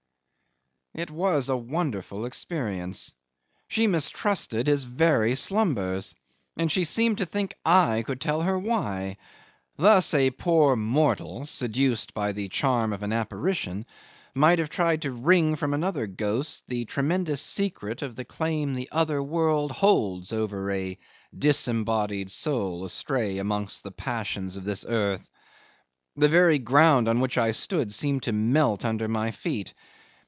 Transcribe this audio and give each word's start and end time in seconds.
'It 0.93 1.09
was 1.09 1.47
a 1.47 1.55
wonderful 1.55 2.25
experience. 2.25 3.13
She 3.69 3.87
mistrusted 3.87 4.67
his 4.67 4.83
very 4.83 5.35
slumbers 5.35 6.13
and 6.57 6.69
she 6.69 6.83
seemed 6.83 7.19
to 7.19 7.25
think 7.25 7.55
I 7.65 8.03
could 8.05 8.19
tell 8.19 8.41
her 8.41 8.59
why! 8.59 9.15
Thus 9.77 10.13
a 10.13 10.31
poor 10.31 10.75
mortal 10.75 11.45
seduced 11.45 12.13
by 12.13 12.33
the 12.33 12.49
charm 12.49 12.91
of 12.91 13.03
an 13.03 13.13
apparition 13.13 13.85
might 14.35 14.59
have 14.59 14.69
tried 14.69 15.03
to 15.03 15.11
wring 15.13 15.55
from 15.55 15.73
another 15.73 16.07
ghost 16.07 16.65
the 16.67 16.83
tremendous 16.83 17.41
secret 17.41 18.01
of 18.01 18.17
the 18.17 18.25
claim 18.25 18.73
the 18.73 18.89
other 18.91 19.23
world 19.23 19.71
holds 19.71 20.33
over 20.33 20.69
a 20.73 20.99
disembodied 21.35 22.29
soul 22.29 22.83
astray 22.83 23.37
amongst 23.37 23.85
the 23.85 23.91
passions 23.91 24.57
of 24.57 24.65
this 24.65 24.85
earth. 24.85 25.29
The 26.17 26.29
very 26.29 26.59
ground 26.59 27.07
on 27.07 27.21
which 27.21 27.37
I 27.37 27.51
stood 27.51 27.93
seemed 27.93 28.23
to 28.23 28.33
melt 28.33 28.83
under 28.83 29.07
my 29.07 29.31
feet. 29.31 29.73